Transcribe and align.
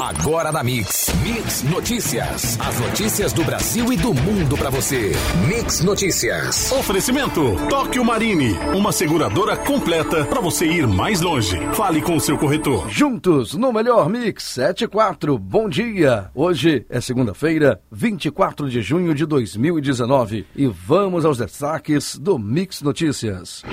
Agora 0.00 0.52
na 0.52 0.62
Mix. 0.62 1.10
Mix 1.22 1.62
Notícias. 1.62 2.58
As 2.60 2.78
notícias 2.80 3.32
do 3.32 3.42
Brasil 3.44 3.90
e 3.92 3.96
do 3.96 4.12
mundo 4.12 4.56
para 4.56 4.68
você. 4.68 5.12
Mix 5.48 5.82
Notícias. 5.82 6.70
Oferecimento 6.70 7.56
Tóquio 7.68 8.04
Marine. 8.04 8.52
Uma 8.74 8.92
seguradora 8.92 9.56
completa 9.56 10.24
para 10.26 10.40
você 10.40 10.66
ir 10.66 10.86
mais 10.86 11.22
longe. 11.22 11.56
Fale 11.72 12.02
com 12.02 12.14
o 12.14 12.20
seu 12.20 12.36
corretor. 12.36 12.90
Juntos 12.90 13.54
no 13.54 13.72
melhor 13.72 14.08
Mix 14.10 14.44
74. 14.44 15.38
Bom 15.38 15.68
dia. 15.68 16.30
Hoje 16.34 16.84
é 16.90 17.00
segunda-feira, 17.00 17.80
24 17.90 18.68
de 18.68 18.82
junho 18.82 19.14
de 19.14 19.24
2019. 19.24 20.46
E 20.54 20.66
vamos 20.66 21.24
aos 21.24 21.38
destaques 21.38 22.18
do 22.18 22.38
Mix 22.38 22.82
Notícias. 22.82 23.64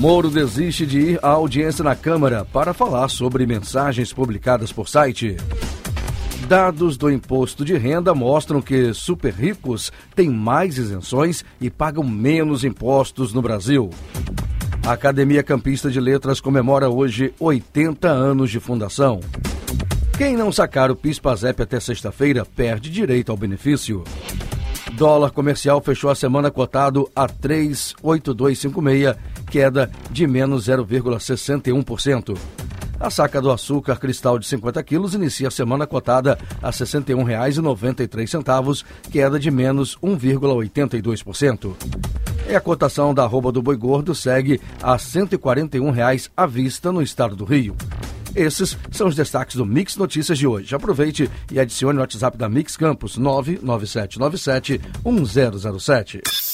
Moro 0.00 0.30
desiste 0.30 0.86
de 0.86 0.98
ir 0.98 1.20
à 1.22 1.28
audiência 1.28 1.84
na 1.84 1.94
Câmara 1.94 2.46
para 2.50 2.72
falar 2.72 3.06
sobre 3.08 3.44
mensagens 3.44 4.14
publicadas 4.14 4.72
por 4.72 4.88
site. 4.88 5.36
Dados 6.48 6.96
do 6.96 7.10
imposto 7.10 7.66
de 7.66 7.76
renda 7.76 8.14
mostram 8.14 8.62
que 8.62 8.94
super 8.94 9.30
ricos 9.30 9.92
têm 10.14 10.30
mais 10.30 10.78
isenções 10.78 11.44
e 11.60 11.68
pagam 11.68 12.02
menos 12.02 12.64
impostos 12.64 13.34
no 13.34 13.42
Brasil. 13.42 13.90
A 14.86 14.92
Academia 14.92 15.42
Campista 15.42 15.90
de 15.90 16.00
Letras 16.00 16.40
comemora 16.40 16.88
hoje 16.88 17.34
80 17.38 18.08
anos 18.08 18.50
de 18.50 18.58
fundação. 18.58 19.20
Quem 20.16 20.34
não 20.34 20.50
sacar 20.50 20.90
o 20.90 20.96
PIS-PASEP 20.96 21.62
até 21.62 21.78
sexta-feira 21.78 22.46
perde 22.46 22.88
direito 22.88 23.30
ao 23.30 23.36
benefício. 23.36 24.02
Dólar 24.92 25.30
comercial 25.30 25.80
fechou 25.80 26.10
a 26.10 26.14
semana 26.14 26.50
cotado 26.50 27.10
a 27.14 27.26
38256, 27.26 29.16
queda 29.50 29.90
de 30.10 30.26
menos 30.26 30.68
0,61%. 30.68 32.38
A 33.00 33.10
saca 33.10 33.40
do 33.40 33.50
açúcar 33.50 33.98
cristal 33.98 34.38
de 34.38 34.46
50 34.46 34.82
quilos 34.82 35.14
inicia 35.14 35.48
a 35.48 35.50
semana 35.50 35.86
cotada 35.86 36.38
a 36.62 36.66
R$ 36.66 36.72
61,93, 36.72 38.84
queda 39.10 39.40
de 39.40 39.50
menos 39.50 39.96
1,82%. 40.02 41.74
E 42.46 42.54
a 42.54 42.60
cotação 42.60 43.14
da 43.14 43.24
arroba 43.24 43.50
do 43.50 43.62
boi 43.62 43.76
gordo 43.76 44.14
segue 44.14 44.60
a 44.82 44.98
141 44.98 45.90
reais 45.90 46.30
à 46.36 46.44
vista 46.46 46.92
no 46.92 47.00
estado 47.00 47.34
do 47.34 47.46
Rio. 47.46 47.74
Esses 48.36 48.76
são 48.90 49.08
os 49.08 49.16
destaques 49.16 49.56
do 49.56 49.64
Mix 49.64 49.96
Notícias 49.96 50.36
de 50.38 50.46
hoje. 50.46 50.74
Aproveite 50.74 51.30
e 51.50 51.58
adicione 51.58 51.96
o 51.98 52.02
WhatsApp 52.02 52.36
da 52.36 52.50
Mix 52.50 52.76
Campus 52.76 53.16
99797 53.16 54.78
1007. 55.04 56.49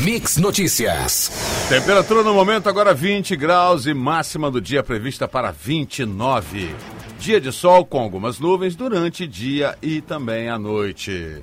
Mix 0.00 0.38
Notícias. 0.38 1.30
Temperatura 1.68 2.22
no 2.22 2.32
momento 2.32 2.68
agora 2.68 2.94
20 2.94 3.36
graus 3.36 3.86
e 3.86 3.92
máxima 3.92 4.50
do 4.50 4.60
dia 4.60 4.82
prevista 4.82 5.28
para 5.28 5.50
29. 5.50 6.74
Dia 7.18 7.40
de 7.40 7.52
sol 7.52 7.84
com 7.84 8.00
algumas 8.00 8.40
nuvens 8.40 8.74
durante 8.74 9.26
dia 9.26 9.76
e 9.82 10.00
também 10.00 10.48
à 10.48 10.58
noite. 10.58 11.42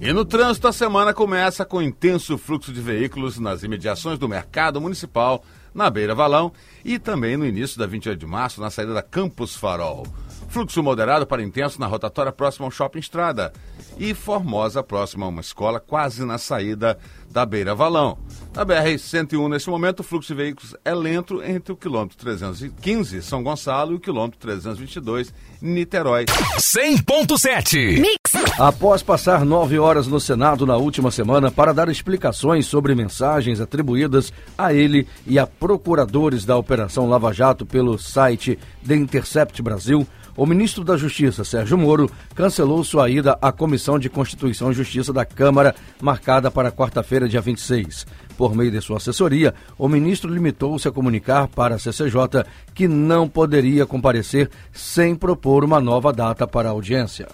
E 0.00 0.12
no 0.12 0.24
trânsito, 0.24 0.68
a 0.68 0.72
semana 0.72 1.12
começa 1.12 1.64
com 1.64 1.82
intenso 1.82 2.38
fluxo 2.38 2.72
de 2.72 2.80
veículos 2.80 3.38
nas 3.38 3.62
imediações 3.62 4.18
do 4.18 4.28
mercado 4.28 4.80
municipal 4.80 5.44
na 5.74 5.90
Beira 5.90 6.14
Valão 6.14 6.52
e 6.84 6.98
também 6.98 7.36
no 7.36 7.44
início 7.44 7.78
da 7.78 7.86
28 7.86 8.18
de 8.18 8.26
março, 8.26 8.60
na 8.60 8.70
saída 8.70 8.94
da 8.94 9.02
Campus 9.02 9.56
Farol. 9.56 10.06
Fluxo 10.54 10.84
moderado 10.84 11.26
para 11.26 11.42
intenso 11.42 11.80
na 11.80 11.88
rotatória 11.88 12.30
próxima 12.30 12.64
ao 12.64 12.70
Shopping 12.70 13.00
Estrada 13.00 13.52
e 13.98 14.14
Formosa 14.14 14.84
próxima 14.84 15.26
a 15.26 15.28
uma 15.28 15.40
escola 15.40 15.80
quase 15.80 16.24
na 16.24 16.38
saída 16.38 16.96
da 17.28 17.44
Beira 17.44 17.74
Valão. 17.74 18.16
Na 18.54 18.64
BR-101, 18.64 19.48
nesse 19.48 19.68
momento, 19.68 19.98
o 19.98 20.02
fluxo 20.04 20.28
de 20.28 20.34
veículos 20.34 20.76
é 20.84 20.94
lento 20.94 21.42
entre 21.42 21.72
o 21.72 21.76
quilômetro 21.76 22.16
315, 22.16 23.20
São 23.20 23.42
Gonçalo, 23.42 23.90
e 23.90 23.94
o 23.96 24.00
quilômetro 24.00 24.38
322, 24.38 25.34
Niterói. 25.60 26.26
100.7 26.26 27.98
Mix. 27.98 28.54
Após 28.56 29.02
passar 29.02 29.44
nove 29.44 29.76
horas 29.80 30.06
no 30.06 30.20
Senado 30.20 30.64
na 30.64 30.76
última 30.76 31.10
semana 31.10 31.50
para 31.50 31.74
dar 31.74 31.88
explicações 31.88 32.66
sobre 32.66 32.94
mensagens 32.94 33.60
atribuídas 33.60 34.32
a 34.56 34.72
ele 34.72 35.08
e 35.26 35.36
a 35.36 35.48
procuradores 35.48 36.44
da 36.44 36.56
Operação 36.56 37.08
Lava 37.08 37.32
Jato 37.32 37.66
pelo 37.66 37.98
site 37.98 38.56
The 38.86 38.94
Intercept 38.94 39.60
Brasil, 39.60 40.06
o 40.36 40.46
ministro 40.46 40.82
da 40.82 40.96
Justiça, 40.96 41.44
Sérgio 41.44 41.78
Moro, 41.78 42.10
cancelou 42.34 42.82
sua 42.82 43.08
ida 43.08 43.38
à 43.40 43.52
Comissão 43.52 43.98
de 43.98 44.08
Constituição 44.08 44.70
e 44.70 44.74
Justiça 44.74 45.12
da 45.12 45.24
Câmara, 45.24 45.74
marcada 46.00 46.50
para 46.50 46.72
quarta-feira, 46.72 47.28
dia 47.28 47.40
26. 47.40 48.06
Por 48.36 48.54
meio 48.54 48.70
de 48.70 48.80
sua 48.80 48.96
assessoria, 48.96 49.54
o 49.78 49.88
ministro 49.88 50.32
limitou-se 50.32 50.88
a 50.88 50.92
comunicar 50.92 51.46
para 51.48 51.76
a 51.76 51.78
CCJ 51.78 52.44
que 52.74 52.88
não 52.88 53.28
poderia 53.28 53.86
comparecer 53.86 54.50
sem 54.72 55.14
propor 55.14 55.64
uma 55.64 55.80
nova 55.80 56.12
data 56.12 56.46
para 56.46 56.68
a 56.68 56.72
audiência. 56.72 57.28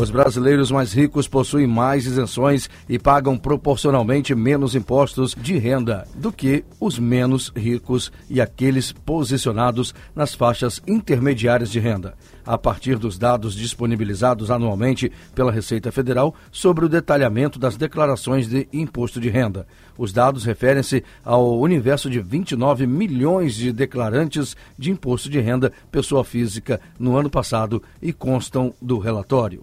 Os 0.00 0.10
brasileiros 0.10 0.70
mais 0.70 0.92
ricos 0.92 1.26
possuem 1.26 1.66
mais 1.66 2.06
isenções 2.06 2.70
e 2.88 3.00
pagam 3.00 3.36
proporcionalmente 3.36 4.32
menos 4.32 4.76
impostos 4.76 5.34
de 5.34 5.58
renda 5.58 6.06
do 6.14 6.30
que 6.30 6.64
os 6.78 7.00
menos 7.00 7.52
ricos 7.56 8.12
e 8.30 8.40
aqueles 8.40 8.92
posicionados 8.92 9.92
nas 10.14 10.36
faixas 10.36 10.80
intermediárias 10.86 11.68
de 11.68 11.80
renda 11.80 12.14
a 12.48 12.56
partir 12.56 12.96
dos 12.96 13.18
dados 13.18 13.54
disponibilizados 13.54 14.50
anualmente 14.50 15.12
pela 15.34 15.52
Receita 15.52 15.92
Federal 15.92 16.34
sobre 16.50 16.86
o 16.86 16.88
detalhamento 16.88 17.58
das 17.58 17.76
declarações 17.76 18.48
de 18.48 18.66
imposto 18.72 19.20
de 19.20 19.28
renda. 19.28 19.66
Os 19.98 20.14
dados 20.14 20.46
referem-se 20.46 21.04
ao 21.22 21.58
universo 21.58 22.08
de 22.08 22.20
29 22.20 22.86
milhões 22.86 23.54
de 23.54 23.70
declarantes 23.70 24.56
de 24.78 24.90
imposto 24.90 25.28
de 25.28 25.38
renda 25.40 25.70
pessoa 25.92 26.24
física 26.24 26.80
no 26.98 27.18
ano 27.18 27.28
passado 27.28 27.82
e 28.00 28.14
constam 28.14 28.72
do 28.80 28.98
relatório. 28.98 29.62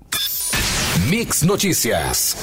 Mix 1.04 1.44
Notícias. 1.44 2.36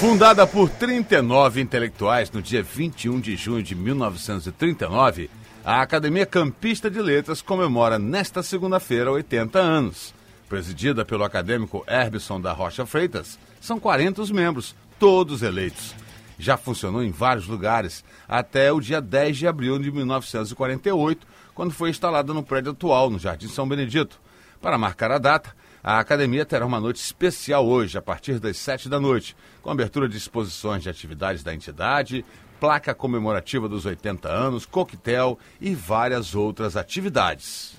Fundada 0.00 0.44
por 0.46 0.68
39 0.68 1.60
intelectuais 1.60 2.30
no 2.30 2.42
dia 2.42 2.62
21 2.62 3.20
de 3.20 3.36
junho 3.36 3.62
de 3.62 3.74
1939, 3.76 5.30
a 5.64 5.80
Academia 5.80 6.26
Campista 6.26 6.90
de 6.90 7.00
Letras 7.00 7.40
comemora 7.40 8.00
nesta 8.00 8.42
segunda-feira 8.42 9.12
80 9.12 9.58
anos. 9.58 10.12
Presidida 10.48 11.04
pelo 11.04 11.24
acadêmico 11.24 11.84
Herbson 11.88 12.40
da 12.40 12.52
Rocha 12.52 12.84
Freitas, 12.84 13.38
são 13.60 13.78
40 13.78 14.20
os 14.20 14.30
membros, 14.30 14.74
todos 14.98 15.40
eleitos. 15.40 15.94
Já 16.38 16.56
funcionou 16.56 17.02
em 17.04 17.12
vários 17.12 17.46
lugares 17.46 18.04
até 18.28 18.72
o 18.72 18.80
dia 18.80 19.00
10 19.00 19.38
de 19.38 19.46
abril 19.46 19.78
de 19.78 19.90
1948, 19.92 21.24
quando 21.54 21.70
foi 21.70 21.88
instalada 21.88 22.34
no 22.34 22.42
prédio 22.42 22.72
atual, 22.72 23.08
no 23.08 23.18
Jardim 23.18 23.48
São 23.48 23.66
Benedito. 23.66 24.20
Para 24.60 24.76
marcar 24.76 25.12
a 25.12 25.18
data, 25.18 25.54
a 25.82 25.98
academia 25.98 26.44
terá 26.44 26.64
uma 26.64 26.80
noite 26.80 27.02
especial 27.02 27.66
hoje, 27.66 27.98
a 27.98 28.02
partir 28.02 28.38
das 28.38 28.56
7 28.56 28.88
da 28.88 29.00
noite, 29.00 29.36
com 29.60 29.70
abertura 29.70 30.08
de 30.08 30.16
exposições 30.16 30.82
de 30.82 30.88
atividades 30.88 31.42
da 31.42 31.52
entidade, 31.52 32.24
placa 32.60 32.94
comemorativa 32.94 33.68
dos 33.68 33.84
80 33.84 34.28
anos, 34.28 34.64
coquetel 34.64 35.36
e 35.60 35.74
várias 35.74 36.36
outras 36.36 36.76
atividades. 36.76 37.74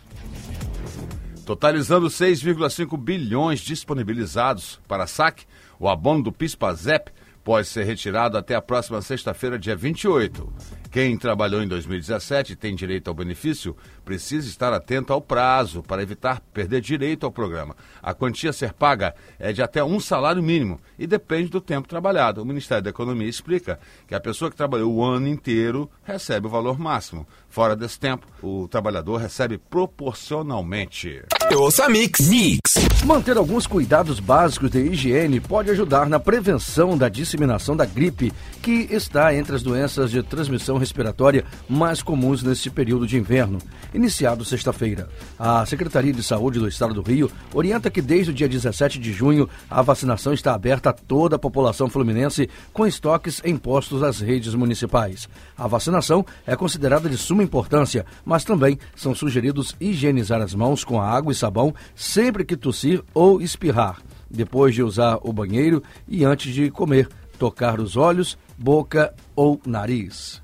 Totalizando 1.45 2.07
6,5 2.07 2.97
bilhões 2.97 3.61
disponibilizados 3.61 4.81
para 4.87 5.07
saque, 5.07 5.45
o 5.79 5.87
abono 5.87 6.23
do 6.23 6.31
PIS-PASEP 6.31 7.11
pode 7.43 7.67
ser 7.67 7.85
retirado 7.85 8.37
até 8.37 8.55
a 8.55 8.61
próxima 8.61 9.01
sexta-feira, 9.01 9.57
dia 9.57 9.75
28. 9.75 10.51
Quem 10.93 11.17
trabalhou 11.17 11.63
em 11.63 11.67
2017 11.67 12.53
e 12.53 12.55
tem 12.55 12.75
direito 12.75 13.07
ao 13.07 13.15
benefício 13.15 13.75
precisa 14.05 14.47
estar 14.47 14.71
atento 14.71 15.11
ao 15.11 15.19
prazo 15.19 15.81
para 15.81 16.03
evitar 16.03 16.39
perder 16.53 16.81
direito 16.81 17.25
ao 17.25 17.31
programa. 17.31 17.75
A 17.99 18.13
quantia 18.13 18.51
a 18.51 18.53
ser 18.53 18.73
paga 18.73 19.15
é 19.39 19.51
de 19.51 19.63
até 19.63 19.83
um 19.83 19.99
salário 19.99 20.43
mínimo 20.43 20.79
e 20.99 21.07
depende 21.07 21.49
do 21.49 21.59
tempo 21.59 21.87
trabalhado. 21.87 22.43
O 22.43 22.45
Ministério 22.45 22.83
da 22.83 22.91
Economia 22.91 23.27
explica 23.27 23.79
que 24.07 24.13
a 24.13 24.19
pessoa 24.19 24.51
que 24.51 24.55
trabalhou 24.55 24.93
o 24.93 25.03
ano 25.03 25.27
inteiro 25.27 25.89
recebe 26.03 26.45
o 26.45 26.49
valor 26.51 26.77
máximo. 26.77 27.25
Fora 27.49 27.75
desse 27.75 27.99
tempo, 27.99 28.27
o 28.43 28.67
trabalhador 28.67 29.17
recebe 29.17 29.57
proporcionalmente. 29.57 31.23
Ouça 31.55 31.89
Mix. 31.89 32.29
Mix. 32.29 32.61
Manter 33.03 33.35
alguns 33.35 33.67
cuidados 33.67 34.19
básicos 34.19 34.69
de 34.71 34.79
higiene 34.79 35.39
pode 35.39 35.69
ajudar 35.69 36.07
na 36.07 36.19
prevenção 36.19 36.97
da 36.97 37.09
disseminação 37.09 37.75
da 37.75 37.85
gripe, 37.85 38.31
que 38.61 38.87
está 38.89 39.35
entre 39.35 39.55
as 39.55 39.61
doenças 39.61 40.09
de 40.09 40.23
transmissão 40.23 40.82
respiratória 40.83 41.45
mais 41.69 42.03
comuns 42.03 42.43
neste 42.43 42.69
período 42.69 43.07
de 43.07 43.17
inverno, 43.17 43.57
iniciado 43.93 44.43
sexta-feira. 44.43 45.07
A 45.39 45.65
Secretaria 45.65 46.11
de 46.11 46.21
Saúde 46.21 46.59
do 46.59 46.67
Estado 46.67 46.93
do 46.93 47.01
Rio 47.01 47.31
orienta 47.53 47.89
que 47.89 48.01
desde 48.01 48.31
o 48.31 48.33
dia 48.33 48.49
17 48.49 48.99
de 48.99 49.13
junho 49.13 49.49
a 49.69 49.81
vacinação 49.81 50.33
está 50.33 50.53
aberta 50.53 50.89
a 50.89 50.93
toda 50.93 51.37
a 51.37 51.39
população 51.39 51.89
fluminense 51.89 52.49
com 52.73 52.85
estoques 52.85 53.41
em 53.45 53.55
postos 53.55 54.03
às 54.03 54.19
redes 54.19 54.53
municipais. 54.53 55.29
A 55.57 55.67
vacinação 55.67 56.25
é 56.45 56.55
considerada 56.55 57.09
de 57.09 57.17
suma 57.17 57.43
importância, 57.43 58.05
mas 58.25 58.43
também 58.43 58.77
são 58.95 59.15
sugeridos 59.15 59.75
higienizar 59.79 60.41
as 60.41 60.53
mãos 60.53 60.83
com 60.83 61.01
água 61.01 61.31
e 61.31 61.35
sabão 61.35 61.73
sempre 61.95 62.43
que 62.43 62.57
tossir 62.57 63.01
ou 63.13 63.41
espirrar, 63.41 64.01
depois 64.29 64.75
de 64.75 64.83
usar 64.83 65.19
o 65.21 65.31
banheiro 65.31 65.81
e 66.07 66.25
antes 66.25 66.53
de 66.53 66.69
comer, 66.69 67.07
tocar 67.39 67.79
os 67.79 67.95
olhos, 67.95 68.37
boca 68.57 69.13
ou 69.35 69.59
nariz. 69.65 70.42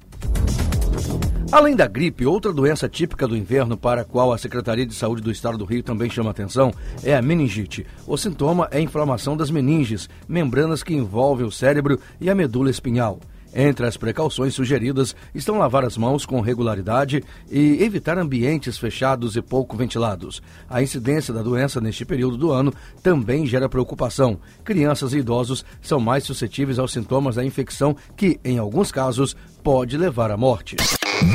Além 1.51 1.75
da 1.75 1.87
gripe, 1.87 2.27
outra 2.27 2.53
doença 2.53 2.87
típica 2.87 3.27
do 3.27 3.35
inverno 3.35 3.75
para 3.75 4.01
a 4.01 4.05
qual 4.05 4.31
a 4.31 4.37
Secretaria 4.37 4.85
de 4.85 4.93
Saúde 4.93 5.23
do 5.23 5.31
Estado 5.31 5.57
do 5.57 5.65
Rio 5.65 5.81
também 5.81 6.07
chama 6.07 6.29
atenção 6.29 6.71
é 7.03 7.15
a 7.15 7.21
meningite. 7.23 7.87
O 8.05 8.15
sintoma 8.17 8.67
é 8.71 8.79
inflamação 8.79 9.35
das 9.35 9.49
meninges, 9.49 10.07
membranas 10.27 10.83
que 10.83 10.93
envolvem 10.93 11.47
o 11.47 11.51
cérebro 11.51 11.99
e 12.21 12.29
a 12.29 12.35
medula 12.35 12.69
espinhal. 12.69 13.19
Entre 13.53 13.85
as 13.85 13.97
precauções 13.97 14.53
sugeridas 14.53 15.15
estão 15.33 15.57
lavar 15.57 15.83
as 15.83 15.97
mãos 15.97 16.25
com 16.25 16.39
regularidade 16.41 17.23
e 17.49 17.83
evitar 17.83 18.17
ambientes 18.17 18.77
fechados 18.77 19.35
e 19.35 19.41
pouco 19.41 19.75
ventilados. 19.75 20.41
A 20.69 20.81
incidência 20.81 21.33
da 21.33 21.41
doença 21.41 21.81
neste 21.81 22.05
período 22.05 22.37
do 22.37 22.51
ano 22.51 22.73
também 23.01 23.45
gera 23.45 23.69
preocupação. 23.69 24.39
Crianças 24.63 25.13
e 25.13 25.17
idosos 25.17 25.65
são 25.81 25.99
mais 25.99 26.23
suscetíveis 26.23 26.79
aos 26.79 26.91
sintomas 26.91 27.35
da 27.35 27.43
infecção, 27.43 27.95
que, 28.15 28.39
em 28.43 28.57
alguns 28.57 28.91
casos, 28.91 29.35
pode 29.63 29.97
levar 29.97 30.31
à 30.31 30.37
morte. 30.37 30.75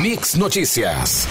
Mix 0.01 0.35
Notícias. 0.35 1.27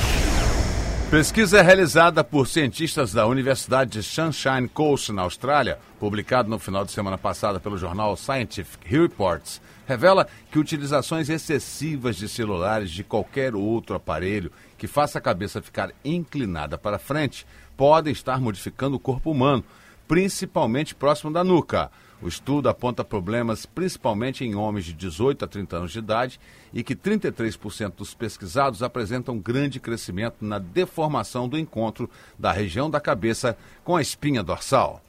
Pesquisa 1.15 1.63
realizada 1.63 2.25
por 2.25 2.49
cientistas 2.49 3.13
da 3.13 3.25
Universidade 3.25 3.93
de 3.93 4.03
Sunshine 4.03 4.67
Coast, 4.67 5.13
na 5.13 5.23
Austrália, 5.23 5.79
publicado 6.01 6.51
no 6.51 6.59
final 6.59 6.85
de 6.85 6.91
semana 6.91 7.17
passada 7.17 7.61
pelo 7.61 7.79
jornal 7.79 8.17
Scientific 8.17 8.85
Reports, 8.85 9.63
revela 9.87 10.27
que 10.51 10.59
utilizações 10.59 11.29
excessivas 11.29 12.17
de 12.17 12.29
celulares 12.29 12.91
de 12.91 13.05
qualquer 13.05 13.55
outro 13.55 13.95
aparelho 13.95 14.51
que 14.77 14.89
faça 14.89 15.19
a 15.19 15.21
cabeça 15.21 15.63
ficar 15.63 15.93
inclinada 16.05 16.77
para 16.77 16.99
frente 16.99 17.47
podem 17.77 18.13
estar 18.13 18.41
modificando 18.41 18.97
o 18.97 19.01
corpo 19.01 19.31
humano, 19.31 19.63
principalmente 20.09 20.97
próximo 20.97 21.33
da 21.33 21.45
nuca. 21.45 21.93
O 22.25 22.29
estudo 22.29 22.71
aponta 22.71 23.05
problemas 23.05 23.67
principalmente 23.67 24.47
em 24.47 24.55
homens 24.55 24.87
de 24.87 24.95
18 24.95 25.45
a 25.45 25.47
30 25.47 25.77
anos 25.77 25.93
de 25.93 25.99
idade 25.99 26.41
e 26.73 26.83
que 26.83 26.97
33% 26.97 27.97
dos 27.97 28.15
pesquisados 28.15 28.83
apresentam 28.83 29.39
grande 29.39 29.79
crescimento 29.79 30.37
na 30.41 30.59
deformação 30.59 31.47
do 31.47 31.59
encontro 31.59 32.09
da 32.39 32.51
região 32.51 32.89
da 32.89 32.99
cabeça 32.99 33.59
com 33.85 33.95
a 33.95 34.01
espinha 34.01 34.43
dorsal. 34.43 35.03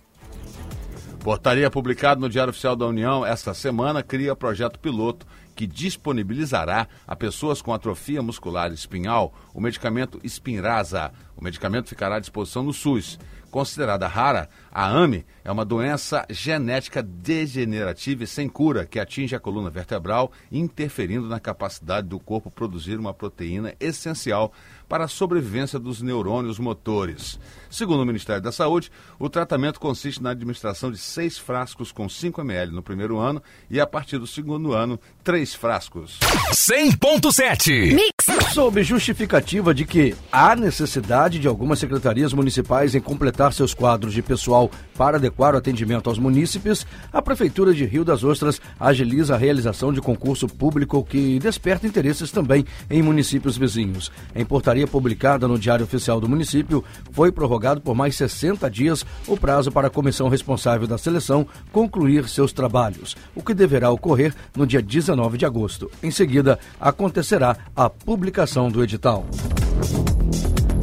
Portaria 1.24 1.72
publicada 1.72 2.20
no 2.20 2.28
Diário 2.28 2.52
Oficial 2.52 2.76
da 2.76 2.86
União 2.86 3.26
esta 3.26 3.54
semana 3.54 4.04
cria 4.04 4.36
projeto 4.36 4.78
piloto 4.78 5.26
que 5.56 5.66
disponibilizará 5.66 6.88
a 7.08 7.16
pessoas 7.16 7.62
com 7.62 7.74
atrofia 7.74 8.22
muscular 8.22 8.72
espinhal 8.72 9.34
o 9.54 9.62
medicamento 9.62 10.20
Spinraza. 10.28 11.12
O 11.36 11.44
medicamento 11.44 11.90
ficará 11.90 12.18
à 12.18 12.20
disposição 12.20 12.62
no 12.62 12.74
SUS. 12.74 13.18
Considerada 13.56 14.06
rara, 14.06 14.50
a 14.70 14.86
AME 14.86 15.26
é 15.42 15.50
uma 15.50 15.64
doença 15.64 16.26
genética 16.30 17.02
degenerativa 17.02 18.26
e 18.26 18.28
sem 18.28 18.50
cura 18.50 18.86
que 18.86 19.00
atinge 19.00 19.34
a 19.34 19.40
coluna 19.40 19.70
vertebral, 19.70 20.30
interferindo 20.52 21.30
na 21.30 21.40
capacidade 21.40 22.06
do 22.06 22.20
corpo 22.20 22.52
produzir 22.52 23.00
uma 23.00 23.14
proteína 23.14 23.74
essencial 23.80 24.52
para 24.90 25.06
a 25.06 25.08
sobrevivência 25.08 25.80
dos 25.80 26.02
neurônios 26.02 26.60
motores. 26.60 27.40
Segundo 27.70 28.02
o 28.02 28.06
Ministério 28.06 28.42
da 28.42 28.52
Saúde, 28.52 28.92
o 29.18 29.30
tratamento 29.30 29.80
consiste 29.80 30.22
na 30.22 30.32
administração 30.32 30.92
de 30.92 30.98
seis 30.98 31.38
frascos 31.38 31.94
com 31.94 32.10
5 32.10 32.42
ml 32.42 32.74
no 32.74 32.84
primeiro 32.84 33.18
ano 33.18 33.42
e, 33.70 33.80
a 33.80 33.88
partir 33.88 34.18
do 34.18 34.28
segundo 34.28 34.74
ano, 34.74 35.00
três 35.46 35.54
frascos. 35.54 36.18
100.7 36.52 37.94
Mix. 37.94 38.15
Sob 38.26 38.82
justificativa 38.84 39.72
de 39.72 39.86
que 39.86 40.16
há 40.32 40.56
necessidade 40.56 41.38
de 41.38 41.48
algumas 41.48 41.78
secretarias 41.78 42.34
municipais 42.34 42.96
em 42.96 43.00
completar 43.00 43.54
seus 43.54 43.74
quadros 43.74 44.14
de 44.14 44.22
pessoal 44.24 44.72
para 44.98 45.18
adequar 45.18 45.54
o 45.54 45.58
atendimento 45.58 46.10
aos 46.10 46.18
munícipes, 46.18 46.88
a 47.14 47.22
Prefeitura 47.22 47.72
de 47.72 47.86
Rio 47.86 48.04
das 48.04 48.24
Ostras 48.24 48.60
agiliza 48.80 49.36
a 49.36 49.38
realização 49.38 49.94
de 49.94 50.02
concurso 50.02 50.48
público 50.48 51.04
que 51.04 51.38
desperta 51.38 51.86
interesses 51.86 52.32
também 52.32 52.66
em 52.90 53.02
municípios 53.04 53.58
vizinhos. 53.58 54.12
Em 54.34 54.44
portaria 54.44 54.88
publicada 54.88 55.48
no 55.48 55.60
Diário 55.60 55.86
Oficial 55.86 56.20
do 56.20 56.30
município, 56.30 56.84
foi 57.12 57.32
prorrogado 57.32 57.82
por 57.82 57.94
mais 57.94 58.16
60 58.16 58.72
dias 58.72 59.06
o 59.28 59.38
prazo 59.38 59.72
para 59.72 59.88
a 59.88 59.92
comissão 59.92 60.30
responsável 60.30 60.88
da 60.88 60.98
seleção 60.98 61.46
concluir 61.72 62.28
seus 62.28 62.52
trabalhos, 62.52 63.16
o 63.36 63.44
que 63.44 63.54
deverá 63.54 63.92
ocorrer 63.92 64.34
no 64.56 64.66
dia 64.66 64.82
19 64.82 65.38
de 65.38 65.46
agosto. 65.46 65.92
Em 66.02 66.10
seguida, 66.10 66.58
acontecerá 66.80 67.58
a 67.76 67.90
publicação 68.16 68.72
do 68.72 68.82
edital. 68.82 69.26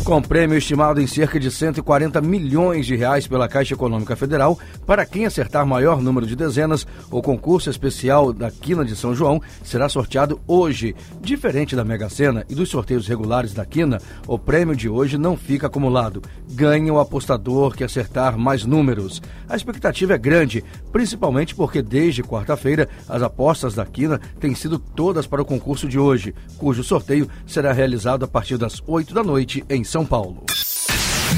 Com 0.05 0.21
prêmio 0.21 0.59
estimado 0.59 1.01
em 1.01 1.07
cerca 1.07 1.39
de 1.39 1.49
140 1.49 2.21
milhões 2.21 2.87
de 2.87 2.97
reais 2.97 3.29
pela 3.29 3.49
Caixa 3.49 3.75
Econômica 3.75 4.17
Federal, 4.17 4.59
para 4.85 5.07
quem 5.07 5.27
acertar 5.27 5.65
maior 5.65 6.03
número 6.03 6.27
de 6.27 6.35
dezenas, 6.35 6.85
o 7.09 7.23
concurso 7.23 7.71
especial 7.71 8.33
da 8.33 8.51
Quina 8.51 8.85
de 8.85 8.97
São 8.97 9.15
João 9.15 9.41
será 9.63 9.89
sorteado 9.89 10.41
hoje. 10.45 10.97
Diferente 11.21 11.77
da 11.77 11.85
Mega 11.85 12.09
Sena 12.09 12.45
e 12.51 12.55
dos 12.55 12.69
sorteios 12.69 13.07
regulares 13.07 13.55
da 13.55 13.65
Quina, 13.65 14.01
o 14.27 14.37
prêmio 14.37 14.75
de 14.75 14.89
hoje 14.89 15.17
não 15.17 15.37
fica 15.37 15.69
acumulado. 15.69 16.21
Ganha 16.51 16.93
o 16.93 16.99
apostador 16.99 17.77
que 17.77 17.85
acertar 17.85 18.37
mais 18.37 18.65
números. 18.65 19.23
A 19.49 19.55
expectativa 19.55 20.15
é 20.15 20.19
grande, 20.19 20.65
principalmente 20.91 21.55
porque 21.55 21.81
desde 21.81 22.25
quarta-feira 22.25 22.89
as 23.09 23.23
apostas 23.23 23.75
da 23.75 23.87
Quina 23.87 24.21
têm 24.41 24.53
sido 24.53 24.81
todas 24.81 25.29
para 25.29 25.43
o 25.43 25.47
concurso 25.47 25.87
de 25.87 25.99
hoje, 25.99 26.35
cujo 26.59 26.83
sorteio 26.83 27.29
será 27.47 27.73
realizado 27.73 28.25
a 28.25 28.29
partir 28.29 28.59
das 28.59 28.83
8 28.85 29.15
da 29.15 29.23
noite 29.23 29.65
em 29.71 29.85
são 29.93 30.07
Paulo. 30.07 30.43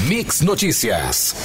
Mix 0.07 0.39
Notícias. 0.39 1.35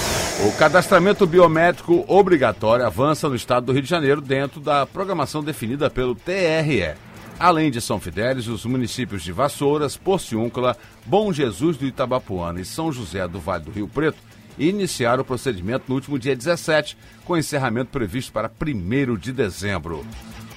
O 0.46 0.56
cadastramento 0.56 1.26
biométrico 1.26 2.04
obrigatório 2.06 2.86
avança 2.86 3.28
no 3.28 3.34
estado 3.34 3.66
do 3.66 3.72
Rio 3.72 3.82
de 3.82 3.88
Janeiro 3.88 4.20
dentro 4.20 4.60
da 4.60 4.86
programação 4.86 5.42
definida 5.42 5.90
pelo 5.90 6.14
TRE. 6.14 6.94
Além 7.36 7.68
de 7.68 7.80
São 7.80 7.98
Fidélis, 7.98 8.46
os 8.46 8.64
municípios 8.64 9.24
de 9.24 9.32
Vassouras, 9.32 9.96
Porciúncula, 9.96 10.76
Bom 11.04 11.32
Jesus 11.32 11.76
do 11.76 11.84
Itabapuana 11.84 12.60
e 12.60 12.64
São 12.64 12.92
José 12.92 13.26
do 13.26 13.40
Vale 13.40 13.64
do 13.64 13.72
Rio 13.72 13.88
Preto 13.88 14.18
iniciaram 14.56 15.22
o 15.22 15.26
procedimento 15.26 15.86
no 15.88 15.96
último 15.96 16.16
dia 16.16 16.36
17, 16.36 16.96
com 17.24 17.36
encerramento 17.36 17.90
previsto 17.90 18.32
para 18.32 18.48
1 18.48 19.16
de 19.16 19.32
dezembro. 19.32 20.06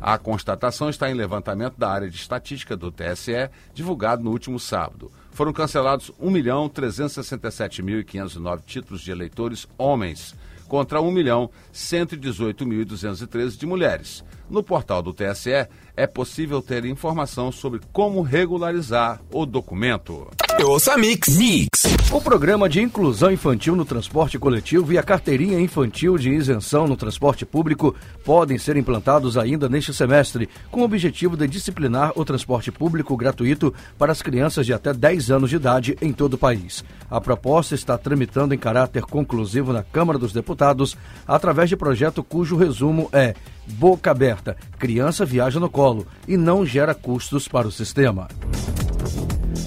A 0.01 0.19
constatação 0.19 0.91
está 0.91 1.09
em 1.09 1.15
levantamento 1.15 1.79
da 1.79 1.89
área 1.89 2.11
de 2.11 2.17
estatística 2.17 2.77
do 2.77 2.91
TSE, 2.91 3.49
divulgado 3.73 4.25
no 4.25 4.33
último 4.33 4.59
sábado. 4.59 5.09
Foram 5.31 5.53
cancelados 5.53 6.11
1.367.509 6.21 8.63
títulos 8.67 9.01
de 9.01 9.13
eleitores 9.13 9.69
homens, 9.79 10.35
contra 10.67 10.99
1.118.213 10.99 13.57
de 13.57 13.67
mulheres. 13.67 14.25
No 14.49 14.65
portal 14.65 15.01
do 15.01 15.13
TSE 15.13 15.69
é 15.97 16.09
possível 16.09 16.61
ter 16.61 16.85
informação 16.85 17.53
sobre 17.53 17.81
como 17.93 18.21
regularizar 18.21 19.21
o 19.33 19.47
documento. 19.47 20.29
Ouça 20.63 20.95
Mix. 20.97 21.39
Mix. 21.39 21.83
O 22.13 22.21
programa 22.21 22.69
de 22.69 22.83
inclusão 22.83 23.33
infantil 23.33 23.75
no 23.75 23.85
transporte 23.85 24.39
coletivo 24.39 24.93
e 24.93 24.99
a 24.99 25.03
carteirinha 25.03 25.59
infantil 25.59 26.19
de 26.19 26.29
isenção 26.29 26.87
no 26.87 26.97
transporte 26.97 27.47
público 27.47 27.95
podem 28.25 28.59
ser 28.59 28.77
implantados 28.77 29.39
ainda 29.39 29.71
neste 29.71 29.95
semestre, 29.95 30.51
com 30.71 30.83
o 30.83 30.85
objetivo 30.85 31.35
de 31.35 31.49
disciplinar 31.49 32.13
o 32.15 32.27
transporte 32.27 32.71
público 32.71 33.17
gratuito 33.17 33.73
para 33.97 34.13
as 34.13 34.21
crianças 34.21 34.67
de 34.67 34.75
até 34.75 34.93
10 34.93 35.31
anos 35.31 35.49
de 35.49 35.57
idade 35.57 35.97
em 36.03 36.13
todo 36.13 36.35
o 36.35 36.39
país. 36.39 36.85
A 37.11 37.21
proposta 37.21 37.75
está 37.75 37.97
tramitando 37.97 38.53
em 38.53 38.59
caráter 38.59 39.03
conclusivo 39.05 39.73
na 39.73 39.83
Câmara 39.83 40.19
dos 40.19 40.33
Deputados 40.33 40.95
através 41.27 41.71
de 41.71 41.77
projeto 41.77 42.23
cujo 42.23 42.57
resumo 42.57 43.09
é 43.13 43.35
boca 43.67 44.11
aberta, 44.11 44.57
criança 44.79 45.25
viaja 45.25 45.59
no 45.59 45.71
colo 45.71 46.07
e 46.29 46.37
não 46.37 46.67
gera 46.67 46.95
custos 46.95 47.49
para 47.49 47.67
o 47.67 47.73
sistema. 47.73 48.29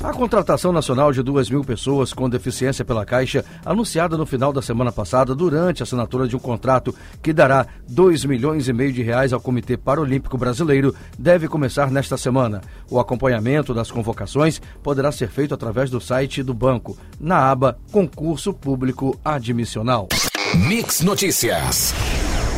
A 0.04 0.12
contratação 0.12 0.74
nacional 0.74 1.14
de 1.14 1.24
duas 1.24 1.50
mil 1.50 1.64
pessoas 1.64 2.12
com 2.12 2.30
deficiência 2.30 2.84
pela 2.84 3.06
Caixa, 3.06 3.46
anunciada 3.66 4.18
no 4.18 4.26
final 4.26 4.52
da 4.52 4.62
semana 4.62 4.92
passada 4.92 5.34
durante 5.34 5.82
a 5.82 5.86
assinatura 5.86 6.28
de 6.28 6.36
um 6.36 6.40
contrato 6.40 6.94
que 7.22 7.32
dará 7.32 7.66
2 7.88 8.26
milhões 8.26 8.68
e 8.68 8.74
meio 8.74 8.92
de 8.92 9.02
reais 9.02 9.32
ao 9.32 9.40
Comitê 9.40 9.78
Paralímpico 9.78 10.38
Brasileiro, 10.38 10.94
deve 11.18 11.48
começar 11.48 11.90
nesta 11.90 12.18
semana. 12.18 12.60
O 12.90 13.00
acompanhamento 13.00 13.74
das 13.74 13.90
convocações 13.90 14.62
poderá 14.84 15.10
ser 15.10 15.30
feito 15.30 15.54
através 15.54 15.90
do 15.90 16.02
site 16.02 16.44
do 16.44 16.54
banco, 16.54 16.98
na 17.18 17.50
aba 17.50 17.78
Concurso 17.90 18.54
Público 18.54 19.18
Admissional. 19.24 20.10
Mix 20.68 21.00
Notícias. 21.00 21.94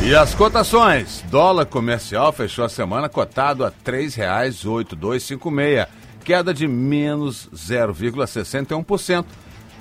E 0.02 0.16
as 0.16 0.34
cotações? 0.34 1.24
Dólar 1.30 1.66
comercial 1.66 2.32
fechou 2.32 2.64
a 2.64 2.68
semana 2.68 3.08
cotado 3.08 3.64
a 3.64 3.68
R$ 3.68 3.74
3,8256. 3.84 5.86
Queda 6.26 6.52
de 6.52 6.66
menos 6.66 7.48
0,61%, 7.54 9.24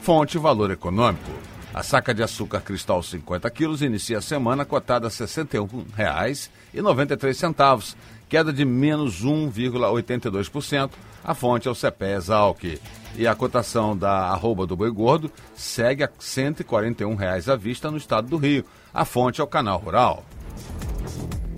fonte 0.03 0.37
valor 0.37 0.69
econômico. 0.69 1.31
A 1.73 1.81
saca 1.81 2.13
de 2.13 2.21
açúcar 2.21 2.61
cristal 2.61 3.01
50 3.01 3.49
quilos 3.49 3.81
inicia 3.81 4.19
a 4.19 4.21
semana 4.21 4.63
cotada 4.63 5.07
a 5.07 5.09
R$ 5.09 5.15
61,93, 5.15 7.95
queda 8.29 8.53
de 8.53 8.63
menos 8.63 9.25
1,82%. 9.25 10.91
A 11.23 11.33
fonte 11.33 11.67
é 11.67 11.71
o 11.71 11.75
CPE 11.75 12.13
Exalc. 12.15 12.79
E 13.17 13.25
a 13.25 13.33
cotação 13.33 13.97
da 13.97 14.27
arroba 14.27 14.67
do 14.67 14.75
boi 14.75 14.91
gordo 14.91 15.31
segue 15.55 16.03
a 16.03 16.09
141 16.19 17.15
reais 17.15 17.49
à 17.49 17.55
vista 17.55 17.89
no 17.89 17.97
estado 17.97 18.27
do 18.27 18.37
Rio. 18.37 18.63
A 18.93 19.03
fonte 19.03 19.41
é 19.41 19.43
o 19.43 19.47
Canal 19.47 19.79
Rural. 19.79 20.23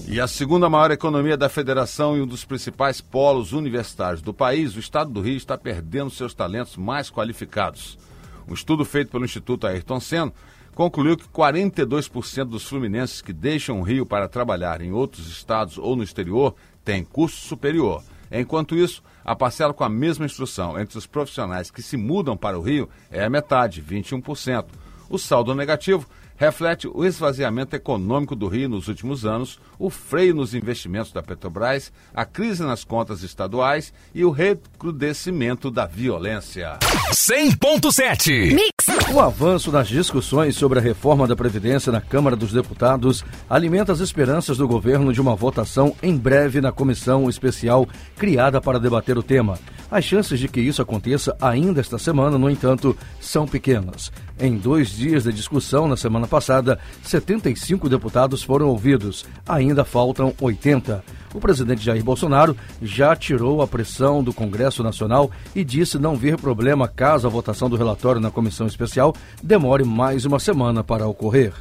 E 0.10 0.22
a 0.22 0.28
segunda 0.28 0.70
maior 0.70 0.90
economia 0.90 1.36
da 1.36 1.50
federação 1.50 2.16
e 2.16 2.22
um 2.22 2.26
dos 2.26 2.46
principais 2.46 3.02
polos 3.02 3.52
universitários 3.52 4.22
do 4.22 4.34
país, 4.34 4.74
o 4.74 4.80
estado 4.80 5.12
do 5.12 5.20
Rio 5.20 5.36
está 5.36 5.58
perdendo 5.58 6.10
seus 6.10 6.34
talentos 6.34 6.78
mais 6.78 7.12
qualificados. 7.12 8.00
Um 8.48 8.54
estudo 8.54 8.86
feito 8.86 9.12
pelo 9.12 9.26
Instituto 9.26 9.68
Ayrton 9.68 10.00
Senna 10.00 10.32
concluiu 10.74 11.18
que 11.18 11.28
42% 11.28 12.46
dos 12.46 12.64
fluminenses 12.64 13.22
que 13.22 13.34
deixam 13.34 13.82
o 13.82 13.84
Rio 13.84 14.06
para 14.06 14.30
trabalhar 14.30 14.82
em 14.82 14.94
outros 14.94 15.28
estados 15.28 15.78
ou 15.78 15.94
no 15.98 16.04
exterior 16.04 16.56
têm 16.86 17.04
curso 17.04 17.46
superior. 17.46 18.02
Enquanto 18.32 18.78
isso, 18.78 19.04
a 19.26 19.36
parcela 19.36 19.74
com 19.74 19.84
a 19.84 19.90
mesma 19.90 20.26
instrução 20.26 20.80
entre 20.80 20.98
os 20.98 21.06
profissionais 21.06 21.70
que 21.70 21.82
se 21.82 21.98
mudam 21.98 22.38
para 22.38 22.58
o 22.58 22.62
Rio 22.62 22.88
é 23.12 23.26
a 23.26 23.30
metade, 23.30 23.84
21%. 23.84 24.68
O 25.10 25.18
saldo 25.18 25.54
negativo 25.54 26.08
reflete 26.38 26.88
o 26.88 27.04
esvaziamento 27.04 27.76
econômico 27.76 28.36
do 28.36 28.48
Rio 28.48 28.70
nos 28.70 28.88
últimos 28.88 29.26
anos, 29.26 29.60
o 29.78 29.90
freio 29.90 30.36
nos 30.36 30.54
investimentos 30.54 31.12
da 31.12 31.22
Petrobras, 31.22 31.92
a 32.14 32.24
crise 32.24 32.64
nas 32.64 32.84
contas 32.84 33.24
estaduais 33.24 33.92
e 34.14 34.24
o 34.24 34.30
recrudescimento 34.30 35.70
da 35.70 35.86
violência. 35.86 36.78
100.7 37.12 38.54
Mix. 38.54 39.14
O 39.14 39.20
avanço 39.20 39.72
das 39.72 39.88
discussões 39.88 40.56
sobre 40.56 40.80
a 40.80 40.82
reforma 40.82 41.28
da 41.28 41.36
Previdência 41.36 41.92
na 41.92 42.00
Câmara 42.00 42.36
dos 42.36 42.52
Deputados 42.52 43.26
alimenta 43.50 43.92
as 43.92 44.00
esperanças 44.00 44.58
do 44.58 44.68
governo 44.68 45.12
de 45.12 45.20
uma 45.20 45.36
votação 45.36 45.96
em 46.04 46.16
breve 46.16 46.62
na 46.62 46.72
comissão 46.72 47.30
especial 47.30 47.88
criada 48.16 48.62
para 48.62 48.80
debater 48.80 49.18
o 49.18 49.24
tema. 49.24 49.58
As 49.90 50.04
chances 50.04 50.40
de 50.40 50.50
que 50.50 50.60
isso 50.60 50.82
aconteça 50.82 51.36
ainda 51.42 51.80
esta 51.80 51.98
semana, 51.98 52.38
no 52.38 52.50
entanto, 52.50 52.96
são 53.22 53.48
pequenas. 53.48 54.12
Em 54.38 54.58
dois 54.58 54.90
dias 54.90 55.24
de 55.24 55.32
discussão 55.32 55.88
na 55.88 55.96
semana 55.96 56.27
passada, 56.28 56.80
75 57.04 57.90
deputados 57.90 58.44
foram 58.44 58.68
ouvidos. 58.70 59.26
Ainda 59.48 59.84
faltam 59.84 60.34
80. 60.40 61.04
O 61.34 61.40
presidente 61.40 61.84
Jair 61.84 62.04
Bolsonaro 62.04 62.56
já 62.82 63.16
tirou 63.16 63.62
a 63.62 63.68
pressão 63.68 64.24
do 64.24 64.34
Congresso 64.34 64.82
Nacional 64.84 65.30
e 65.56 65.64
disse 65.64 66.00
não 66.00 66.16
ver 66.16 66.38
problema 66.38 66.88
caso 66.88 67.28
a 67.28 67.30
votação 67.30 67.70
do 67.70 67.76
relatório 67.76 68.22
na 68.22 68.32
comissão 68.32 68.68
especial 68.68 69.16
demore 69.42 69.84
mais 69.84 70.26
uma 70.26 70.40
semana 70.40 70.84
para 70.84 71.08
ocorrer. 71.08 71.54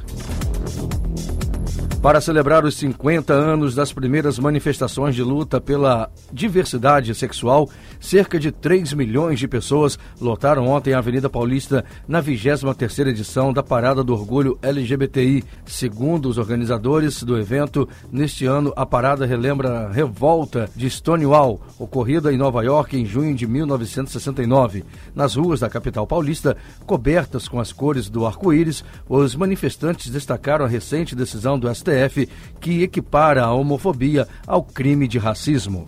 Para 2.01 2.21
celebrar 2.21 2.63
os 2.63 2.75
50 2.77 3.33
anos 3.33 3.73
das 3.73 3.91
primeiras 3.91 4.37
manifestações 4.37 5.15
de 5.15 5.23
luta 5.23 5.59
pela 5.59 6.09
diversidade 6.31 7.13
sexual, 7.15 7.69
cerca 7.99 8.39
de 8.39 8.51
3 8.51 8.93
milhões 8.93 9.39
de 9.39 9.47
pessoas 9.47 9.97
lotaram 10.19 10.67
ontem 10.67 10.93
a 10.93 10.99
Avenida 10.99 11.29
Paulista 11.29 11.83
na 12.07 12.21
23ª 12.21 13.07
edição 13.07 13.53
da 13.53 13.63
Parada 13.63 14.03
do 14.03 14.13
Orgulho 14.13 14.57
LGBTI. 14.61 15.43
Segundo 15.65 16.29
os 16.29 16.37
organizadores 16.37 17.23
do 17.23 17.37
evento, 17.37 17.87
neste 18.11 18.45
ano 18.45 18.73
a 18.75 18.85
parada 18.85 19.25
relembra 19.25 19.87
a 19.87 19.91
revolta 19.91 20.69
de 20.75 20.89
Stonewall, 20.89 21.61
ocorrida 21.79 22.31
em 22.31 22.37
Nova 22.37 22.63
York 22.63 22.97
em 22.97 23.05
junho 23.05 23.35
de 23.35 23.47
1969. 23.47 24.83
Nas 25.15 25.35
ruas 25.35 25.59
da 25.59 25.69
capital 25.69 26.07
paulista, 26.07 26.57
cobertas 26.85 27.47
com 27.47 27.59
as 27.59 27.71
cores 27.71 28.09
do 28.09 28.25
arco-íris, 28.25 28.83
os 29.07 29.35
manifestantes 29.35 30.11
destacaram 30.11 30.65
a 30.65 30.67
recente 30.67 31.15
decisão 31.15 31.59
do 31.59 31.73
STF 31.73 32.27
que 32.59 32.83
equipara 32.83 33.43
a 33.43 33.53
homofobia 33.53 34.27
ao 34.45 34.63
crime 34.63 35.07
de 35.07 35.17
racismo. 35.17 35.85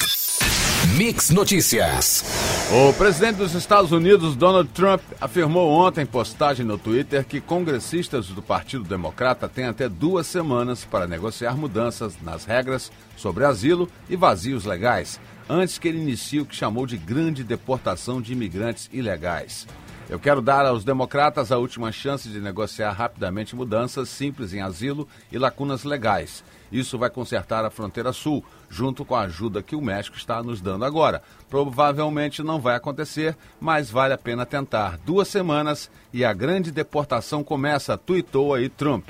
Mix 0.98 1.30
Notícias. 1.30 2.24
O 2.72 2.94
presidente 2.94 3.36
dos 3.36 3.54
Estados 3.54 3.92
Unidos, 3.92 4.36
Donald 4.36 4.70
Trump, 4.70 5.02
afirmou 5.22 5.70
ontem 5.70 6.02
em 6.02 6.06
postagem 6.06 6.66
no 6.66 6.78
Twitter 6.78 7.26
que 7.26 7.40
congressistas 7.40 8.28
do 8.28 8.42
Partido 8.42 8.84
Democrata 8.84 9.48
têm 9.48 9.66
até 9.66 9.88
duas 9.88 10.26
semanas 10.26 10.86
para 10.86 11.08
negociar 11.08 11.56
mudanças 11.56 12.16
nas 12.22 12.46
regras 12.46 12.92
sobre 13.16 13.46
asilo 13.46 13.90
e 14.10 14.16
vazios 14.16 14.66
legais, 14.66 15.20
antes 15.48 15.78
que 15.78 15.88
ele 15.88 16.00
inicie 16.00 16.40
o 16.40 16.46
que 16.46 16.56
chamou 16.56 16.88
de 16.88 16.98
grande 16.98 17.44
deportação 17.44 18.22
de 18.22 18.34
imigrantes 18.34 18.90
ilegais. 18.92 19.68
Eu 20.10 20.20
quero 20.20 20.42
dar 20.42 20.66
aos 20.66 20.84
democratas 20.84 21.52
a 21.52 21.58
última 21.58 21.92
chance 21.92 22.28
de 22.28 22.40
negociar 22.40 22.94
rapidamente 22.94 23.56
mudanças 23.56 24.10
simples 24.10 24.54
em 24.54 24.62
asilo 24.62 25.08
e 25.32 25.38
lacunas 25.38 25.84
legais. 25.84 26.44
Isso 26.72 26.98
vai 26.98 27.10
consertar 27.10 27.66
a 27.66 27.70
fronteira 27.70 28.14
sul, 28.14 28.44
junto 28.70 29.04
com 29.04 29.16
a 29.16 29.22
ajuda 29.22 29.64
que 29.64 29.76
o 29.76 29.82
México 29.82 30.18
está 30.18 30.42
nos 30.44 30.62
dando 30.62 30.86
agora. 30.86 31.22
Provavelmente 31.50 32.44
não 32.44 32.60
vai 32.60 32.76
acontecer, 32.76 33.36
mas 33.60 33.90
vale 33.90 34.14
a 34.14 34.18
pena 34.18 34.46
tentar. 34.46 34.98
Duas 35.06 35.28
semanas 35.28 35.90
e 36.14 36.24
a 36.24 36.34
grande 36.34 36.72
deportação 36.72 37.44
começa, 37.44 37.98
tuitou 37.98 38.54
aí 38.54 38.70
Trump. 38.70 39.08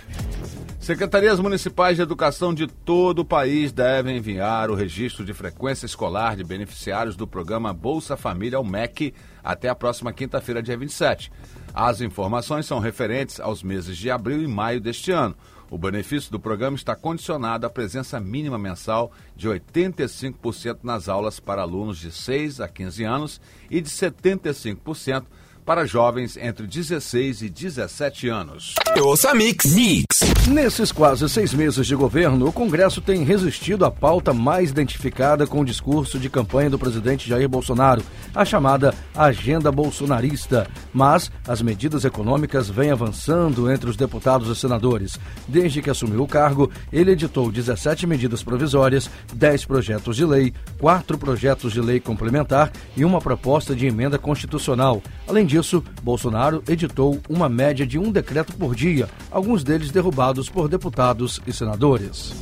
Secretarias 0.80 1.40
municipais 1.40 1.98
de 1.98 2.02
educação 2.02 2.54
de 2.54 2.66
todo 2.66 3.20
o 3.20 3.26
país 3.26 3.72
devem 3.72 4.18
enviar 4.18 4.72
o 4.72 4.76
registro 4.76 5.26
de 5.26 5.34
frequência 5.34 5.86
escolar 5.86 6.38
de 6.38 6.44
beneficiários 6.44 7.18
do 7.18 7.28
programa 7.28 7.74
Bolsa 7.74 8.16
Família 8.16 8.58
ao 8.58 8.64
MEC 8.64 9.14
até 9.44 9.68
a 9.68 9.76
próxima 9.76 10.14
quinta-feira, 10.14 10.64
dia 10.64 10.78
27. 10.78 11.32
As 11.74 12.02
informações 12.02 12.66
são 12.66 12.80
referentes 12.80 13.40
aos 13.40 13.62
meses 13.62 13.98
de 13.98 14.10
abril 14.10 14.42
e 14.42 14.48
maio 14.48 14.80
deste 14.80 15.12
ano. 15.12 15.36
O 15.72 15.78
benefício 15.78 16.32
do 16.32 16.40
programa 16.40 16.76
está 16.76 16.96
condicionado 16.96 17.66
à 17.66 17.70
presença 17.70 18.20
mínima 18.20 18.58
mensal 18.58 19.12
de 19.36 19.48
85% 19.48 20.80
nas 20.82 21.08
aulas 21.08 21.40
para 21.40 21.62
alunos 21.62 22.00
de 22.00 22.12
6 22.12 22.60
a 22.60 22.68
15 22.68 23.04
anos 23.04 23.42
e 23.70 23.80
de 23.80 23.90
75% 23.90 25.26
para 25.70 25.86
jovens 25.86 26.36
entre 26.36 26.66
16 26.66 27.44
e 27.44 27.48
17 27.48 28.28
anos. 28.28 28.74
Ouça 29.00 29.36
Mix. 29.36 29.68
Mix. 29.76 30.08
Nesses 30.48 30.92
quase 30.92 31.30
seis 31.30 31.54
meses 31.54 31.86
de 31.86 31.96
governo, 31.96 32.48
o 32.48 32.52
Congresso 32.52 33.00
tem 33.02 33.24
resistido 33.24 33.86
à 33.86 33.92
pauta 33.92 34.34
mais 34.34 34.72
identificada 34.72 35.46
com 35.46 35.60
o 35.60 35.66
discurso 35.66 36.18
de 36.18 36.28
campanha 36.28 36.72
do 36.72 36.80
presidente 36.80 37.30
Jair 37.30 37.48
Bolsonaro, 37.48 38.02
a 38.34 38.44
chamada 38.44 38.96
Agenda 39.16 39.72
Bolsonarista. 39.72 40.68
Mas 40.92 41.32
as 41.48 41.62
medidas 41.62 42.04
econômicas 42.04 42.68
vêm 42.68 42.90
avançando 42.90 43.72
entre 43.72 43.92
os 43.92 43.96
deputados 43.96 44.50
e 44.50 44.60
senadores. 44.60 45.20
Desde 45.48 45.84
que 45.84 45.92
assumiu 45.92 46.24
o 46.24 46.28
cargo, 46.28 46.72
ele 46.92 47.12
editou 47.12 47.52
17 47.52 48.08
medidas 48.08 48.42
provisórias, 48.42 49.08
10 49.32 49.66
projetos 49.66 50.16
de 50.16 50.26
lei, 50.26 50.52
4 50.80 51.16
projetos 51.16 51.74
de 51.74 51.80
lei 51.80 52.00
complementar 52.00 52.72
e 52.98 53.06
uma 53.06 53.22
proposta 53.22 53.76
de 53.76 53.86
emenda 53.86 54.18
constitucional. 54.18 55.00
Além 55.28 55.46
disso, 55.46 55.59
disso, 55.60 55.84
Bolsonaro 56.02 56.64
editou 56.68 57.20
uma 57.28 57.50
média 57.50 57.86
de 57.86 58.00
um 58.00 58.12
decreto 58.12 58.54
por 58.54 58.74
dia, 58.74 59.10
alguns 59.30 59.64
deles 59.64 59.92
derrubados 59.92 60.50
por 60.50 60.70
deputados 60.70 61.42
e 61.46 61.52
senadores. 61.52 62.34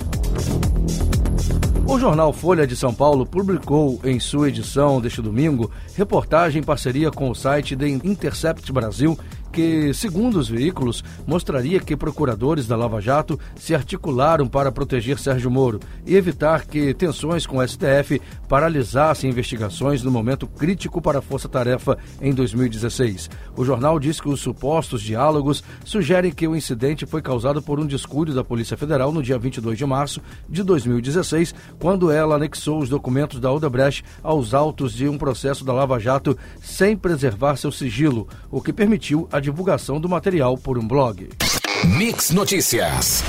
O 1.88 1.98
jornal 1.98 2.32
Folha 2.32 2.68
de 2.68 2.76
São 2.76 2.94
Paulo 2.94 3.26
publicou 3.26 4.00
em 4.04 4.20
sua 4.20 4.50
edição 4.50 5.02
deste 5.02 5.22
domingo 5.22 5.72
reportagem 5.96 6.62
em 6.62 6.64
parceria 6.64 7.10
com 7.10 7.30
o 7.32 7.36
site 7.36 7.76
The 7.76 7.88
Intercept 7.88 8.72
Brasil 8.72 9.18
que, 9.58 9.92
segundo 9.92 10.38
os 10.38 10.48
veículos, 10.48 11.04
mostraria 11.26 11.80
que 11.80 11.98
procuradores 11.98 12.68
da 12.68 12.76
Lava 12.76 13.02
Jato 13.02 13.40
se 13.56 13.74
articularam 13.74 14.48
para 14.48 14.72
proteger 14.72 15.18
Sérgio 15.18 15.50
Moro 15.50 15.80
e 16.06 16.16
evitar 16.16 16.68
que 16.68 16.94
tensões 16.94 17.48
com 17.48 17.58
o 17.58 17.68
STF 17.68 18.22
paralisassem 18.48 19.32
investigações 19.32 20.04
no 20.04 20.12
momento 20.12 20.46
crítico 20.46 21.02
para 21.02 21.18
a 21.18 21.22
Força 21.24 21.50
Tarefa 21.50 21.98
em 22.22 22.36
2016. 22.36 23.32
O 23.56 23.66
jornal 23.66 24.00
diz 24.00 24.22
que 24.22 24.30
os 24.30 24.42
supostos 24.42 25.02
diálogos 25.02 25.64
sugerem 25.84 26.32
que 26.32 26.48
o 26.48 26.56
incidente 26.56 27.08
foi 27.08 27.24
causado 27.24 27.60
por 27.60 27.80
um 27.80 27.88
descuido 27.88 28.36
da 28.36 28.44
Polícia 28.44 28.78
Federal 28.78 29.12
no 29.12 29.24
dia 29.24 29.40
22 29.40 29.76
de 29.76 29.86
março 29.88 30.22
de 30.48 30.62
2016, 30.62 31.56
quando 31.80 32.12
ela 32.12 32.36
anexou 32.36 32.78
os 32.78 32.90
documentos 32.90 33.40
da 33.40 33.52
Odebrecht 33.52 34.06
aos 34.22 34.54
autos 34.54 34.94
de 34.94 35.10
um 35.10 35.18
processo 35.18 35.66
da 35.66 35.74
Lava 35.74 35.98
Jato 35.98 36.38
sem 36.62 36.96
preservar 36.96 37.56
seu 37.56 37.72
sigilo, 37.72 38.28
o 38.52 38.62
que 38.62 38.72
permitiu 38.72 39.28
a 39.32 39.47
divulgação 39.48 39.98
do 39.98 40.10
material 40.10 40.58
por 40.58 40.78
um 40.78 40.86
blog. 40.86 41.30
Mix 41.98 42.32
Notícias. 42.32 43.24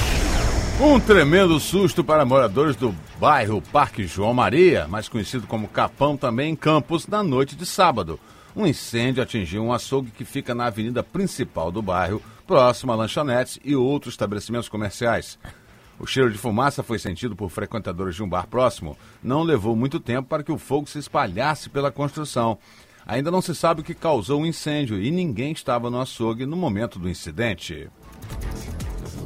Um 0.80 0.98
tremendo 0.98 1.60
susto 1.60 2.02
para 2.02 2.25
moradores 2.25 2.75
do 2.75 2.92
bairro 3.20 3.62
Parque 3.62 4.04
João 4.04 4.34
Maria, 4.34 4.88
mais 4.88 5.08
conhecido 5.08 5.46
como 5.46 5.68
Capão, 5.68 6.16
também 6.16 6.50
em 6.50 6.56
Campos, 6.56 7.06
na 7.06 7.22
noite 7.22 7.54
de 7.54 7.64
sábado. 7.64 8.18
Um 8.56 8.66
incêndio 8.66 9.22
atingiu 9.22 9.62
um 9.62 9.72
açougue 9.72 10.10
que 10.10 10.25
fica 10.25 10.56
na 10.56 10.66
avenida 10.66 11.04
principal 11.04 11.70
do 11.70 11.80
bairro, 11.80 12.20
próximo 12.48 12.90
a 12.90 12.96
lanchonetes 12.96 13.60
e 13.64 13.76
outros 13.76 14.14
estabelecimentos 14.14 14.68
comerciais. 14.68 15.38
O 16.00 16.06
cheiro 16.06 16.32
de 16.32 16.38
fumaça 16.38 16.82
foi 16.82 16.98
sentido 16.98 17.37
por 17.37 17.48
frequentadores 17.48 18.16
de 18.16 18.25
um 18.25 18.28
bar 18.28 18.48
próximo. 18.48 18.98
Não 19.22 19.44
levou 19.44 19.76
muito 19.76 20.00
tempo 20.00 20.28
para 20.28 20.42
que 20.42 20.50
o 20.50 20.58
fogo 20.58 20.88
se 20.88 20.98
espalhasse 20.98 21.70
pela 21.70 21.92
construção. 21.92 22.58
Ainda 23.08 23.30
não 23.30 23.40
se 23.40 23.54
sabe 23.54 23.80
o 23.80 23.84
que 23.84 23.94
causou 23.94 24.42
o 24.42 24.46
incêndio 24.46 25.00
e 25.00 25.10
ninguém 25.10 25.50
estava 25.52 25.88
no 25.88 25.98
açougue 25.98 26.44
no 26.44 26.58
momento 26.58 26.98
do 26.98 27.08
incidente. 27.08 27.88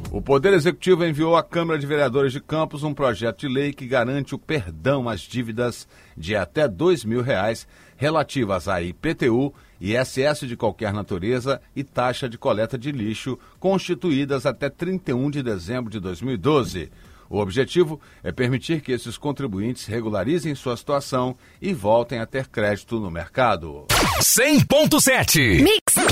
O 0.09 0.21
Poder 0.21 0.53
Executivo 0.53 1.03
enviou 1.03 1.35
à 1.35 1.43
Câmara 1.43 1.77
de 1.77 1.85
Vereadores 1.85 2.31
de 2.31 2.39
Campos 2.39 2.83
um 2.83 2.93
projeto 2.93 3.41
de 3.41 3.49
lei 3.49 3.73
que 3.73 3.85
garante 3.85 4.33
o 4.33 4.39
perdão 4.39 5.09
às 5.09 5.19
dívidas 5.19 5.85
de 6.15 6.33
até 6.33 6.63
mil 7.03 7.21
reais 7.21 7.67
relativas 7.97 8.69
a 8.69 8.81
IPTU, 8.81 9.53
ISS 9.81 10.47
de 10.47 10.55
qualquer 10.55 10.93
natureza 10.93 11.59
e 11.75 11.83
taxa 11.83 12.29
de 12.29 12.37
coleta 12.37 12.77
de 12.77 12.89
lixo 12.89 13.37
constituídas 13.59 14.45
até 14.45 14.69
31 14.69 15.29
de 15.29 15.43
dezembro 15.43 15.91
de 15.91 15.99
2012. 15.99 16.89
O 17.33 17.39
objetivo 17.39 17.99
é 18.21 18.31
permitir 18.31 18.79
que 18.79 18.91
esses 18.91 19.17
contribuintes 19.17 19.87
regularizem 19.87 20.53
sua 20.53 20.77
situação 20.77 21.35
e 21.59 21.73
voltem 21.73 22.19
a 22.19 22.27
ter 22.27 22.47
crédito 22.47 22.99
no 22.99 23.09
mercado. 23.09 23.87
100.7 24.19 25.65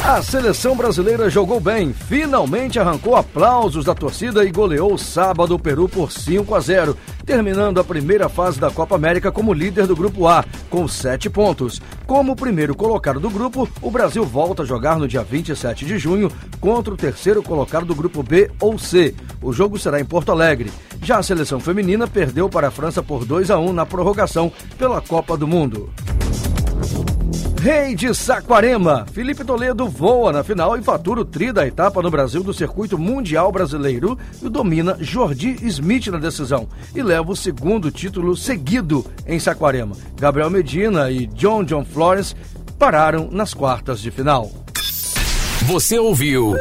A 0.04 0.22
seleção 0.22 0.76
brasileira 0.76 1.30
jogou 1.30 1.60
bem, 1.60 1.94
finalmente 1.94 2.80
arrancou 2.80 3.16
aplausos 3.16 3.86
da 3.86 3.94
torcida 3.94 4.44
e 4.44 4.52
goleou 4.52 4.98
sábado 4.98 5.56
o 5.56 5.60
Peru 5.60 5.88
por 5.88 6.12
5 6.12 6.56
a 6.56 6.60
0, 6.60 6.98
terminando 7.26 7.80
a 7.80 7.84
primeira 7.84 8.28
fase 8.28 8.60
da 8.60 8.72
Copa 8.72 8.96
América 8.96 9.32
como 9.32 9.54
líder 9.54 9.86
do 9.88 9.96
grupo 9.96 10.28
A, 10.28 10.44
com 10.70 10.88
7 10.88 11.30
pontos. 11.30 11.80
Como 12.08 12.36
primeiro 12.36 12.76
colocado 12.76 13.20
do 13.20 13.30
grupo, 13.30 13.70
o 13.82 13.92
Brasil 13.92 14.26
volta 14.26 14.64
a 14.64 14.66
jogar 14.66 14.98
no 14.98 15.08
dia 15.08 15.24
27 15.24 15.86
de 15.86 15.98
junho 15.98 16.32
contra 16.60 16.94
o 16.94 16.98
terceiro 16.98 17.44
colocado 17.44 17.86
do 17.86 17.96
grupo 17.96 18.24
B 18.24 18.50
ou 18.60 18.78
C. 18.80 19.16
O 19.42 19.54
jogo 19.54 19.78
será 19.78 20.02
em 20.02 20.06
Porto 20.06 20.32
Alegre. 20.32 20.72
Já 21.04 21.20
a 21.20 21.24
seleção 21.24 21.60
feminina 21.60 22.08
perdeu 22.08 22.50
para 22.50 22.68
a 22.68 22.72
França 22.72 23.02
por 23.02 23.26
2 23.26 23.52
a 23.52 23.60
1 23.60 23.74
na 23.74 23.86
prorrogação 23.86 24.52
pela 24.78 25.02
Copa 25.02 25.38
do 25.38 25.48
Mundo. 25.48 25.90
Rei 27.62 27.94
de 27.94 28.12
Saquarema, 28.16 29.06
Felipe 29.14 29.44
Toledo 29.44 29.88
voa 29.88 30.34
na 30.34 30.44
final 30.44 30.76
e 30.76 30.82
fatura 30.82 31.22
o 31.22 31.26
tri 31.26 31.52
da 31.52 31.68
etapa 31.68 32.02
no 32.02 32.10
Brasil 32.10 32.42
do 32.42 32.52
Circuito 32.52 32.98
Mundial 32.98 33.52
Brasileiro 33.52 34.18
e 34.42 34.50
domina 34.50 34.98
Jordi 35.00 35.56
Smith 35.68 36.08
na 36.08 36.18
decisão 36.18 36.68
e 36.96 37.04
leva 37.04 37.32
o 37.32 37.36
segundo 37.36 37.92
título 37.92 38.36
seguido 38.36 39.06
em 39.28 39.40
Saquarema. 39.40 39.96
Gabriel 40.20 40.50
Medina 40.50 41.12
e 41.12 41.28
John 41.28 41.64
John 41.64 41.86
Flores 41.86 42.36
pararam 42.80 43.30
nas 43.32 43.54
quartas 43.54 44.02
de 44.02 44.10
final. 44.10 44.50
Você 45.68 46.00
ouviu 46.00 46.56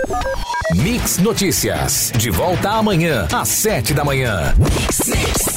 Mix 0.74 1.16
Notícias. 1.16 2.12
De 2.14 2.28
volta 2.28 2.72
amanhã, 2.72 3.26
às 3.32 3.48
sete 3.48 3.94
da 3.94 4.04
manhã. 4.04 4.54
Mix, 4.58 5.08
mix. 5.08 5.49